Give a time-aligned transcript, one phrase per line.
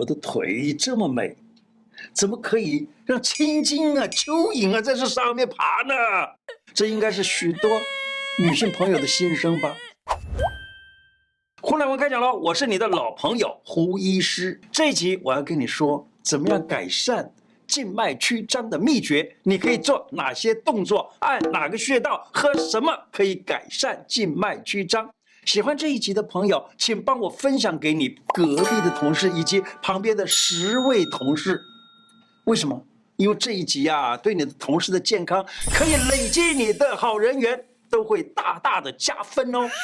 [0.00, 1.36] 我的腿这么美，
[2.14, 5.94] 怎么可以让青筋啊、蚯蚓啊在这上面爬呢？
[6.72, 7.78] 这应该是许多
[8.38, 9.76] 女性朋友的心声吧。
[11.60, 14.58] 胡乃文开讲了，我是你的老朋友胡医师。
[14.72, 17.30] 这一集我要跟你说，怎么样改善
[17.66, 19.36] 静脉曲张的秘诀？
[19.42, 21.14] 你可以做哪些动作？
[21.18, 22.26] 按哪个穴道？
[22.32, 25.10] 喝什么可以改善静脉曲张？
[25.44, 31.60] 喜欢这一集的朋友，请帮我分享给你隔壁的同事以及旁边的十位同事。
[32.44, 32.86] 为什么？
[33.16, 35.44] 因为这一集啊，对你的同事的健康
[35.74, 39.68] 可以累积你的好人缘，都会大大的加分哦。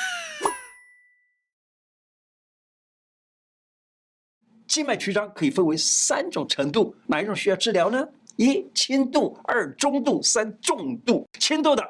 [4.66, 8.08] 静脉曲张可以分为三种程度，哪一种需要治疗呢？
[8.36, 11.26] 一轻度，二中度，三重度。
[11.38, 11.82] 轻度的，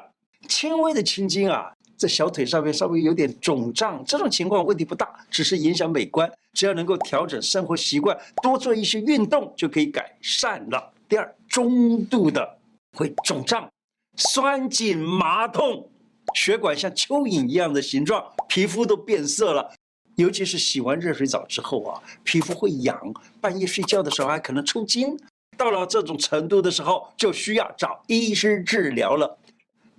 [0.47, 1.73] 轻微的青筋啊。
[1.97, 6.31] 在小腿上面稍微有点肿胀，这种情况问题不大，只是影响美观。
[6.53, 10.93] 只要能够调整生活习惯，多做一些运动，就可以改善了。
[11.09, 12.57] 第二，中度的
[12.95, 13.67] 会肿胀、
[14.15, 15.89] 酸紧、麻痛，
[16.35, 19.73] 血管像蚯蚓一样的形状，皮肤都变色了。
[20.15, 25.15] 尤其是洗完热水澡之后啊，皮肤会痒，半夜睡觉的时候还可能抽筋。
[25.55, 29.37] 到了这种程度的时候，就需要找医师治疗了。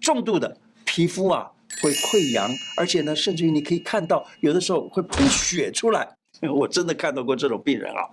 [0.01, 1.51] 重度的皮肤啊。
[1.81, 6.09] 会溃疡，而且呢，甚至于你可以看到，有的时候会喷血出来。
[6.55, 8.09] 我真的看到过这种病人啊，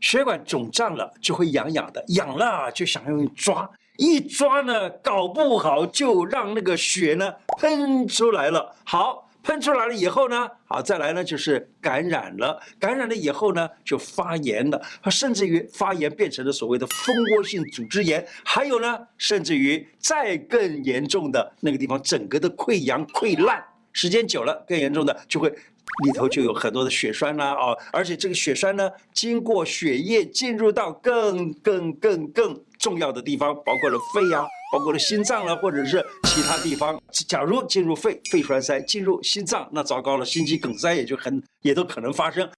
[0.00, 8.74] 血管肿胀了就会痒痒的，痒了就想用抓，一抓呢，搞不好就让那个血呢喷出来了。
[8.84, 9.27] 好。
[9.48, 14.78] 喷出来了以后呢，好，再来呢就是感染了，感染了以后呢就发炎了，
[15.10, 37.00] 甚至于发炎变成了所谓的蜂窝性组织炎，还有呢，甚至于再更严重的那个地方，整个的溃疡溃烂，时间久了更严重的就会里头就有很多的血栓啦，哦，而且这个血栓呢，经过血液进入到更更更更重要的地方，包括了肺呀、包括了心脏了，或者是其他地方。
[37.26, 42.48] 假如进入肺，肺栓塞；进入心脏，那糟糕了，心肌梗塞也就很也都可能发生。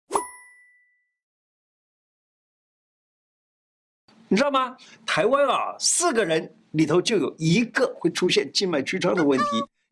[4.29, 4.77] 你知道吗？
[5.05, 9.45] 台湾啊，四个人里头就有一个会出现静脉曲张的问题，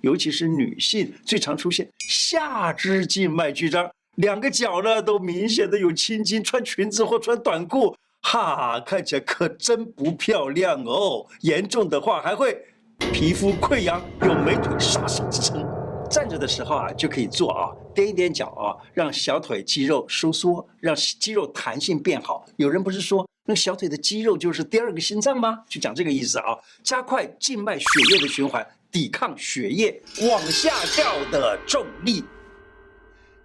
[0.03, 7.97] 尤其是女性最常出现下肢静脉曲张，两个脚呢都明显的有青筋，穿裙子或穿短裤。
[8.31, 11.25] 哈，看起来可真不漂亮哦！
[11.41, 12.63] 严重的话还会
[13.11, 15.67] 皮肤溃疡，有美腿杀手之称。
[16.11, 22.45] 站着的时候啊，就可以做啊，踮一踮脚啊，让小腿肌肉收缩，让肌肉弹性变好。
[22.57, 25.65] 有人不是说那小腿的肌肉就是第二个心脏吗？
[25.67, 32.23] 就讲这个意思啊，加快静脉血液的循环，抵抗血液往下掉的重力。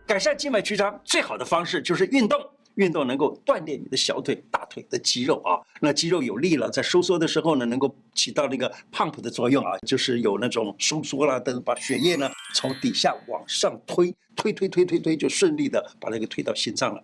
[0.06, 2.38] 改善静脉曲张最好的方式就是运动。
[2.76, 17.04] 运动能够锻炼你的小腿、大腿的肌肉啊，那肌肉有力了，在收缩的时候呢，能够起到那个 pump 的作用啊，就是有那种收缩啦，等把血液呢从底下往上推，推推推推推，就顺利的把那个推到心脏了。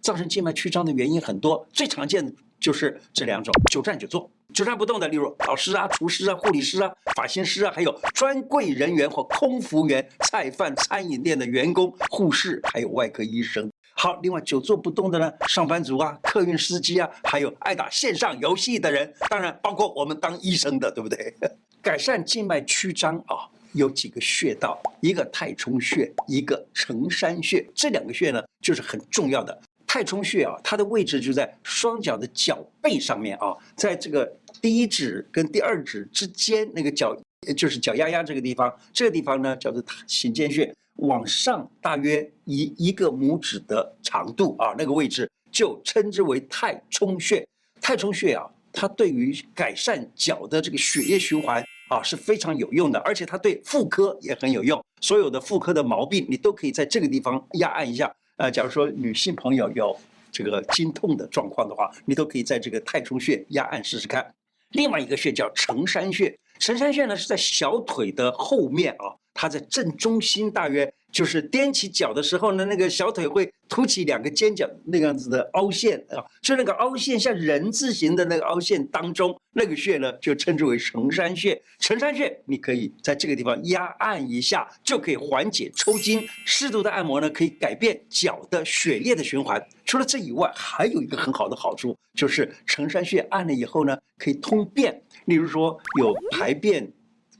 [0.00, 4.30] 造成静脉曲张的原因很多，最常见的就是这两种：久站久坐。
[4.54, 13.70] 久站不动的，例如老师啊、厨师啊、护理师啊、发型师啊，还有专柜人员或空服员、菜贩、餐饮店的员工、护士，还有外科医生。
[13.92, 21.34] 好，另外久坐不动的呢，上班族啊、客运司机啊，还有爱打线上游戏的人，当然包括我们当医生的，对不对？
[21.82, 29.60] 改善静脉曲张啊，有几个穴道，一个太冲穴，一个承山穴，这两个穴呢，就是很重要的。
[29.88, 37.16] 太冲穴啊，它的位置就在双脚的脚背上面啊，在这个第一指跟第二指之间那个脚，
[37.56, 47.42] 就是脚丫丫这个地方，这个地方呢叫做行间穴，往上大约一一个拇指的长度啊，那个位置就称之为太冲穴。
[47.80, 54.84] 太冲穴啊，它对于改善脚的这个血液循环啊是非常有用的，而且它对妇科也很有用。
[55.00, 58.14] 所有的妇科的毛病，你都可以在这个地方压按一下。
[58.38, 59.96] 呃，假如说女性朋友有
[60.32, 64.34] 这个经痛的状况的话，你都可以在这个太冲穴压按试试看。
[64.70, 70.92] 另外一个穴叫承山穴，承山穴呢是在小腿的后面啊，它在正中心，大约。
[71.10, 81.60] 就是踮起脚的时候呢，那个小腿会凸起两个尖角那个样子的凹陷啊，就那个凹陷像人字形的那个凹陷当中，那个穴呢就称之为承山穴。
[81.78, 86.26] 承山穴你可以在这个地方压按一下，就可以缓解抽筋。
[86.44, 89.60] 适度的按摩呢，可以改变脚的血液的循环。
[89.86, 95.02] 除了这以外，还有一个很好的好处，就是承山穴按了以后呢，可以通便。
[95.24, 96.90] 例如说有排便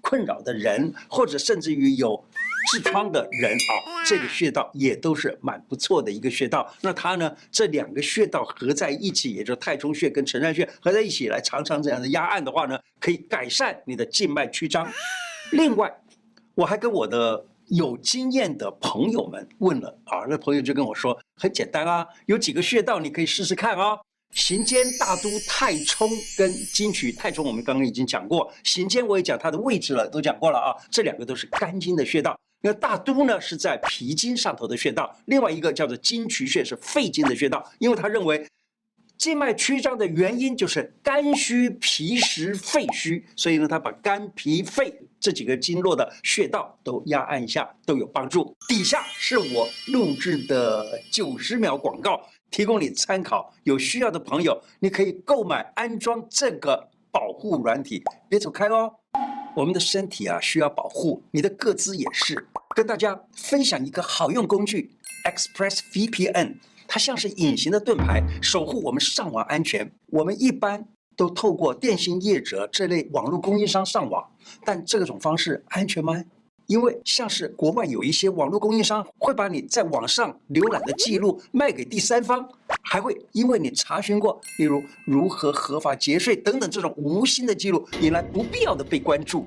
[0.01, 2.25] 困扰的人，或者甚至于有。
[2.71, 6.71] 痔疮的人啊，这个穴道也都是蛮不错的一个穴道。
[6.81, 14.91] 那它呢，这两个穴道合在一起，也就是太冲穴跟承山穴合在一起来常常这样的压按的话呢，可以改善你的静脉曲张。
[15.53, 15.93] 另外，
[16.55, 23.99] 我还跟我的有经验的朋友们问了啊，那朋友就跟我说，很简单啊，有几个穴道你可以试试看啊。
[24.35, 26.07] 行间、大都、太冲
[26.37, 27.11] 跟金曲。
[27.11, 30.77] 太冲我们刚刚已经讲过，行间我也讲它的位置了，都讲过了啊。
[30.91, 32.39] 这两个都是肝经的穴道。
[32.61, 37.65] 那大都呢是在脾经上头的穴道，另外一个叫做经渠穴是肺经的穴道。
[37.79, 38.47] 因为他认为
[39.17, 48.55] 静脉曲张的原因就是肝虚、脾实、肺虚，所以呢他把肝、脾、肺这几个经络的穴道都压按一下，都有帮助。
[48.69, 52.21] 底下是我录制的九十秒广告。
[52.51, 58.03] 提供你参考，有需要的朋友，你可以购买安装这个保护软体。
[58.27, 58.91] 别走开哦，
[59.59, 62.47] 我们的身体啊需要保护，你的个资也是。
[62.77, 64.93] 跟大家分享一个好用工具
[65.25, 69.91] ，Express VPN，它像是隐形的盾牌，守护我们上网安全。
[70.11, 74.31] 我们一般都透过电信业者这类网络供应商上网，
[74.65, 76.25] 但这种方式安全吗？
[76.69, 82.49] 因为像是国外有一些网络供应商会把你在网上浏览的记录卖给第三方，
[82.91, 89.47] 还会因为你查询过，例如如何合法节税等等这种无心的记录，引来不必要的被关注。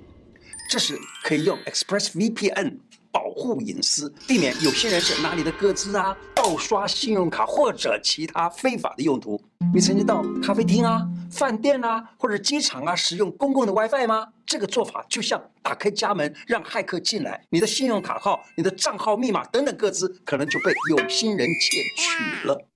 [0.69, 2.77] 这时可以用 ExpressVPN
[3.11, 9.41] 保护隐私，避免有些人是拿你的个资啊，盗刷信用卡或者其他非法的用途。
[9.73, 11.01] 你曾经到咖啡厅啊、
[11.31, 14.27] 饭店啊或者机场啊使用公共的 WiFi 吗？
[14.45, 22.67] 这个做法就像打开家门让骇客进来，你的信用卡号、你的账号密码等等个资可能就被有心人窃取了。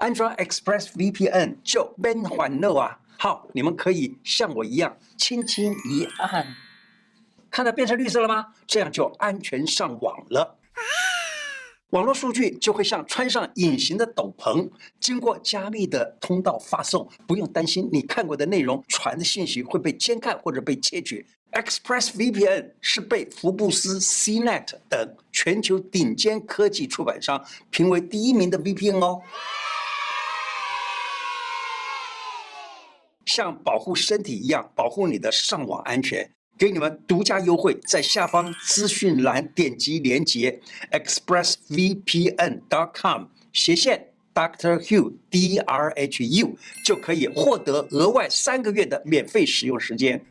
[0.00, 2.98] 安装 Express VPN 就免烦恼啊！
[3.18, 6.56] 好，你们可以像我一样轻轻一按，
[7.50, 8.46] 看到变成绿色了吗？
[8.66, 10.56] 这样就安全上网了。
[11.90, 21.26] 网络数据就会像穿上隐形的斗篷，经过加密的通道发送，不用担心你看过的内容传的信息会被监看或者被窃取。
[21.52, 29.20] ExpressVPN 是被福布斯、CNET 等全球顶尖科技出版商评为第一名的 VPN 哦。
[33.32, 36.28] 像保护身体一样，保护你的上网安全。
[36.58, 40.60] 给你们独家优惠，在下方资讯栏点击链接
[40.90, 44.80] ，expressvpn.com 斜线 Dr.
[44.80, 50.26] Hugh D R H U 就可以获得额外三个月的免费使用时间。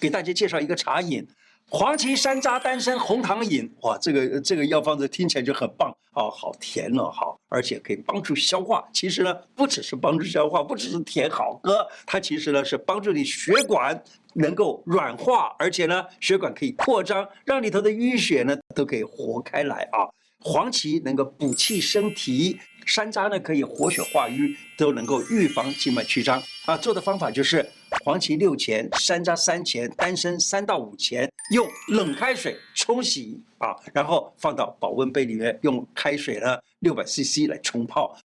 [0.00, 1.28] 给大家介绍一个茶饮。
[1.70, 8.82] 黄芪山楂丹参红糖饮，哇，这个这个药方子听起来就很棒哦，好甜哦，好，而且可以帮助消化。
[8.90, 20.08] 其实呢，不只是帮助消化，不只是甜好喝，它其实呢是帮助你血管能够软化，而且呢血管可以扩张，让里头的淤血呢都可以活开来啊。
[20.40, 26.78] 黄芪能够补气生提，山楂呢可以活血化瘀，都能够预防静脉曲张啊。
[26.78, 27.68] 做的方法就是。
[28.04, 38.16] 黄芪六钱，山楂三钱，丹参三到五钱，用冷开水冲洗啊，然后放到保温杯里面，用开水呢六百 CC 来冲泡，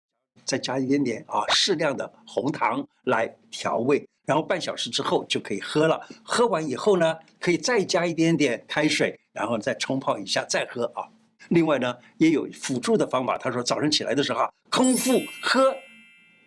[0.46, 6.00] 再加一点点啊适量的红糖来调味，然后半小时之后就可以喝了。
[6.24, 11.08] 喝完以后呢，可以再加一点点开水，然后再冲泡一下再喝啊。
[11.50, 15.76] 另外呢，也有辅助的方法，他说早上起来的时候啊，空腹喝。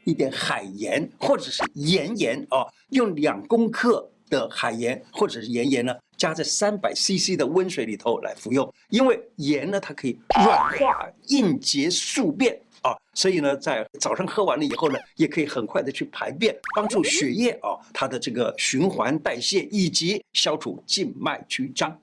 [0.06, 8.72] 一点海盐或者是盐盐啊，用两公克的海盐或者是盐盐呢，加在三百 CC 的温水里头来服用。
[8.88, 22.00] 因为盐呢，它可以软化硬结宿便啊，所以呢，在早上喝完了以后呢，也可以很快的去排便，帮助血液啊它的这个循环代谢以及消除静脉曲张。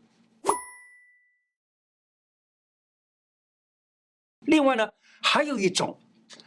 [4.42, 4.90] 另外呢，
[5.22, 5.98] 还有一种。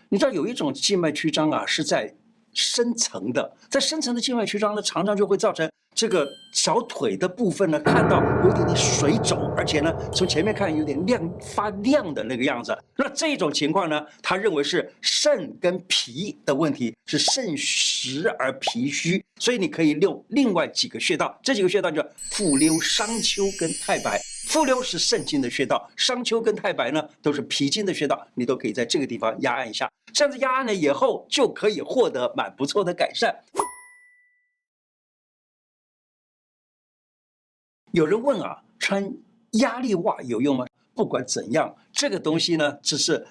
[0.09, 2.15] 你知道有一种静脉曲张啊，是在
[2.53, 12.77] 深层的，在深层的静脉曲张呢，常常就会造成这个小腿的部分呢，看到有点点水肿，而且呢，从前面看有点亮发亮的那个样子。
[12.97, 24.21] 那这种情况呢，他认为是肾跟脾的问题，是肾实而脾虚，所以你可以用另外几个穴道，这几个穴道叫复溜、商丘跟太白。
[24.47, 29.91] 复溜是肾经的穴道，商丘跟太白呢都是脾经的穴道，你都可以在这个地方压按一下。
[30.13, 33.45] 这样子压按了以后，就可以获得蛮不错的改善。
[37.91, 39.13] 有人问啊，穿
[39.55, 40.65] 压力袜有用吗？
[40.95, 43.27] 不管怎样，这个东西呢，只是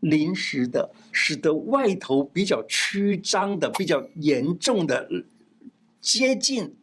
[0.00, 5.08] 临时的，使得外头比较曲张的、比较严重的
[6.00, 6.76] 接近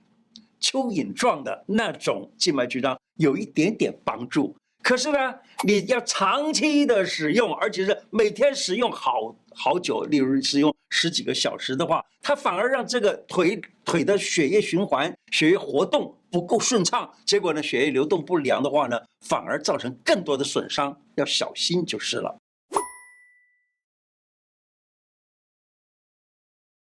[0.61, 4.55] 蚯蚓状的那种静脉曲张有一点点帮助。
[4.81, 5.35] 可是呢，
[5.65, 18.97] 你要长期的使用，而且是每天使用好好久，例如使用十几个小时的话，它反而让这个腿腿的血液循环、血液活动不够顺畅，结果呢，血液流动不良的话呢，
[19.27, 22.39] 反而造成更多的损伤，要小心就是了。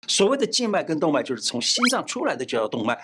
[0.07, 2.97] 所谓的静脉跟动脉，就是从心脏出来的就叫动脉。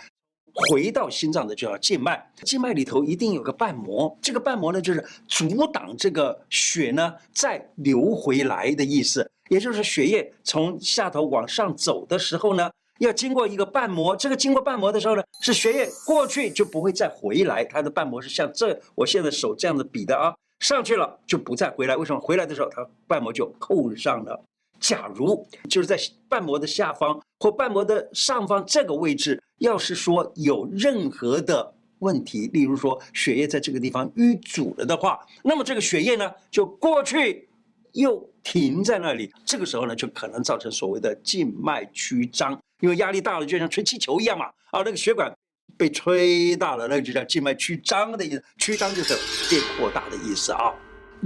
[0.56, 22.20] 回到心脏的就叫静脉，静脉里头一定有个瓣膜，这个瓣膜呢就是阻挡这个血呢再流回来的意思，也就是血液从下头往上走的时候呢，要经过一个瓣膜，这个经过瓣膜的时候呢，是血液过去就不会再回来，它的瓣膜是像这我现在手这样子比的啊，上去了就不再回来，为什么？
[22.22, 24.42] 回来的时候它瓣膜就扣上了。
[24.78, 25.98] 假如就是在
[26.28, 37.48] 瓣膜的下方或瓣膜的上方这个位置，要是说有任何的问题，例如说血液在这个地方淤阻了的话，那么这个血液呢就过去
[37.94, 45.34] 又停在那里，这个时候呢就可能造成所谓的静脉曲张，因为压力大了就像吹气球一样嘛，啊，那个血管
[45.78, 49.16] 被吹大了，那个就叫静脉曲张的意思，曲张就是
[49.50, 50.74] 变扩大的意思啊。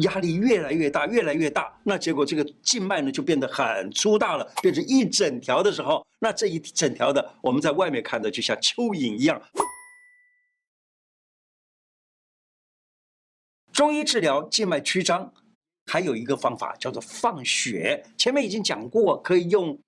[0.01, 9.41] 压力越来越大，越来越大，那结果这个静脉呢就变得很粗大了，变成一整条的时候，那这一整条的我们在外面看的就像蚯蚓一样。
[13.72, 15.34] 中医治疗静脉曲张，
[15.86, 18.06] 还有一个方法叫做放血。
[18.18, 19.79] 前面已经讲过，可以用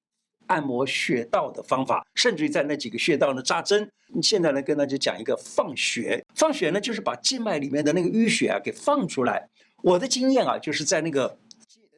[0.48, 3.91] 按摩穴道的方法，甚至于在那几个穴道呢扎针。
[4.22, 6.25] 现在呢跟大家讲一个放血。
[6.36, 9.46] 放血呢就是把静脉里面的那个淤血啊给放出来。
[9.81, 11.38] 我的经验啊，就是在那个，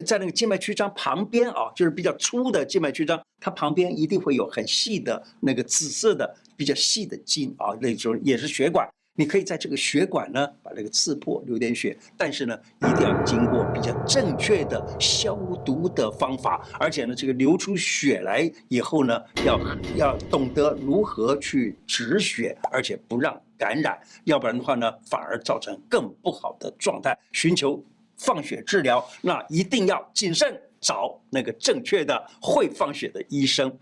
[0.06, 8.88] 在那个静脉曲张旁边啊，就是比较粗的静脉曲张，它旁边一定会有很细的那个紫色的比较细的筋啊，那种也是血管。
[9.16, 19.60] 你可以在这个血管呢把那个刺破，流点血，但是呢一定要经过比较正确的消毒的方法，而且呢这个流出血来以后呢，要
[19.96, 23.40] 要懂得如何去止血，而且不让。
[23.64, 27.18] 感染，要不然的话呢，反而造成更不好的状态。
[27.32, 27.82] 寻求
[28.18, 33.80] 放血治疗，那一定要谨慎，找那个正确的会放血的医生。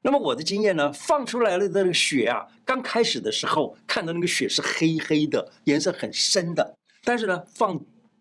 [0.00, 7.78] 那么我的经验呢，放出来了的那个血啊，刚开始的时候看到那个血是黑黑的，颜色很深的，但是呢，放。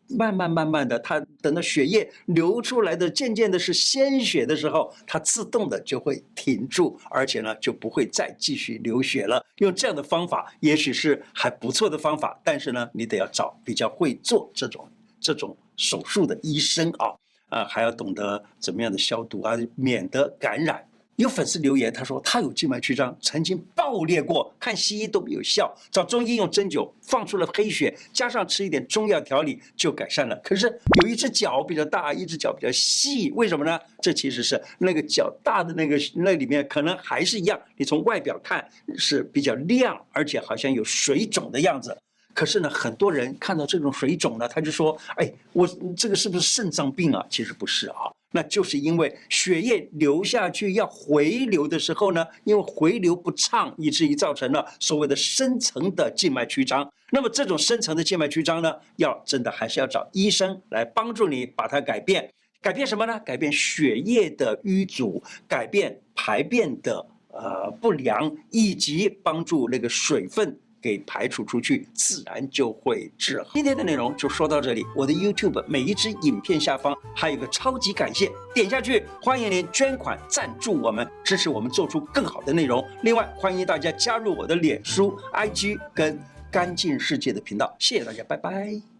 [0.09, 9.45] 慢慢慢慢的，它等到血液流出来的渐渐的是鲜血的时候，它自动的就会停住，而且呢就不会再继续流血了。
[9.57, 14.87] 用这样的方法，也许是还不错的方法，但是呢，你得要找比较会做这种
[15.19, 17.13] 这种手术的医生啊，
[17.49, 20.83] 啊，还要懂得怎么样的消毒啊，免得感染。
[21.17, 30.35] 有粉丝留言，他说他有静脉曲张，曾经爆裂过，看西医都没有效，找中医用针灸放出了黑血，加上吃一点中药调理就改善了。
[30.43, 30.67] 可是
[31.01, 33.79] 有一只脚比较大，一只脚比较细，为什么呢？
[33.99, 38.63] 这其实是那个脚大的那个那里面可能还是一样，你从外表看
[38.95, 41.97] 是比较亮，而且好像有水肿的样子。
[42.35, 48.13] 可是呢，很多人看到这种水肿呢，他就说：“哎，我这个是不是肾脏病啊？”其实不是啊。
[48.37, 56.87] 那就是因为血液流下去要回流的时候呢，因为回流不畅，以至于造成了所谓的深层的静脉曲张。
[57.09, 62.31] 那么这种深层的静脉曲张呢，要真的还是要找医生来帮助你把它改变。
[62.61, 63.19] 改变什么呢？
[63.21, 70.59] 改变血液的淤阻，改变排便的呃不良，以及帮助那个水分。
[70.87, 73.49] 给排除出去，自然就会治好。
[73.55, 74.85] 今天的内容就说到这里。
[74.95, 82.81] 我的 YouTube 每一支影片下方还有个超级感谢，点下去，欢迎您捐款赞助我们，支持我们做出更好的内容。
[83.01, 86.17] 另外，欢迎大家加入我的脸书、IG 跟
[86.49, 87.75] 干净世界的频道。
[87.77, 88.96] 谢谢大家，拜拜。